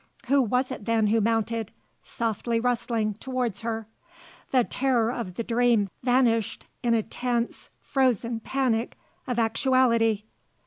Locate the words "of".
5.11-5.35, 9.27-9.37